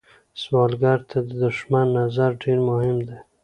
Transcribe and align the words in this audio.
سوالګر 0.41 0.99
ته 1.09 1.17
د 1.39 1.41
شتمن 1.57 1.87
نظر 1.97 2.29
ډېر 2.43 2.59
مهم 2.69 2.97
دی 3.07 3.17